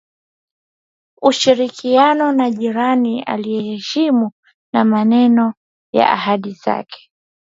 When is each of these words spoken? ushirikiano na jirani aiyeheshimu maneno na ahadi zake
ushirikiano 1.29 2.25
na 2.37 2.45
jirani 2.57 3.13
aiyeheshimu 3.33 4.27
maneno 4.93 5.53
na 5.93 6.03
ahadi 6.15 6.51
zake 6.63 6.99